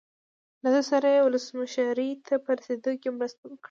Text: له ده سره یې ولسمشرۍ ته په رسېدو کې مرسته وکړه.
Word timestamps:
له 0.63 0.69
ده 0.75 0.81
سره 0.89 1.07
یې 1.15 1.19
ولسمشرۍ 1.23 2.09
ته 2.25 2.33
په 2.43 2.49
رسېدو 2.57 2.91
کې 3.01 3.09
مرسته 3.17 3.43
وکړه. 3.45 3.59